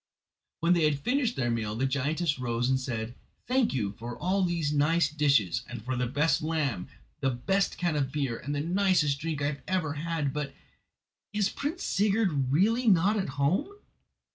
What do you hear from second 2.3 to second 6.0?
rose and said: "Thank you for all these nice dishes, and for